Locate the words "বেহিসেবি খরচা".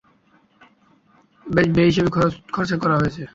1.75-2.75